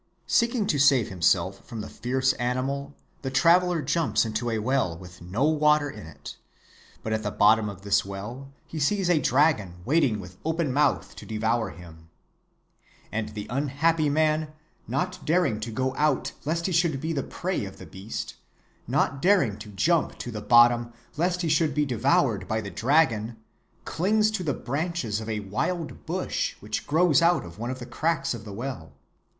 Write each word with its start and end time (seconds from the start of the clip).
"Seeking 0.25 0.65
to 0.65 0.79
save 0.79 1.09
himself 1.09 1.63
from 1.63 1.81
the 1.81 1.87
fierce 1.87 2.33
animal, 2.39 2.95
the 3.21 3.29
traveler 3.29 3.83
jumps 3.83 4.25
into 4.25 4.49
a 4.49 4.57
well 4.57 4.97
with 4.97 5.21
no 5.21 5.43
water 5.43 5.91
in 5.91 6.07
it; 6.07 6.37
but 7.03 7.13
at 7.13 7.21
the 7.21 7.29
bottom 7.29 7.69
of 7.69 7.83
this 7.83 8.03
well 8.03 8.51
he 8.65 8.79
sees 8.79 9.11
a 9.11 9.19
dragon 9.19 9.75
waiting 9.85 10.19
with 10.19 10.37
open 10.43 10.73
mouth 10.73 11.15
to 11.17 11.25
devour 11.27 11.69
him. 11.69 12.09
And 13.11 13.29
the 13.35 13.45
unhappy 13.51 14.09
man, 14.09 14.53
not 14.87 15.23
daring 15.23 15.59
to 15.59 15.69
go 15.71 15.93
out 15.95 16.31
lest 16.45 16.65
he 16.65 16.71
should 16.71 16.99
be 16.99 17.13
the 17.13 17.21
prey 17.21 17.63
of 17.65 17.77
the 17.77 17.85
beast, 17.85 18.33
not 18.87 19.21
daring 19.21 19.55
to 19.59 19.69
jump 19.69 20.17
to 20.17 20.31
the 20.31 20.41
bottom 20.41 20.93
lest 21.15 21.43
he 21.43 21.47
should 21.47 21.75
be 21.75 21.85
devoured 21.85 22.47
by 22.47 22.59
the 22.59 22.71
dragon, 22.71 23.37
clings 23.85 24.31
to 24.31 24.43
the 24.43 24.55
branches 24.55 25.21
of 25.21 25.29
a 25.29 25.41
wild 25.41 26.07
bush 26.07 26.55
which 26.59 26.87
grows 26.87 27.21
out 27.21 27.45
of 27.45 27.59
one 27.59 27.69
of 27.69 27.77
the 27.77 27.85
cracks 27.85 28.33
of 28.33 28.45
the 28.45 28.51
well. 28.53 28.93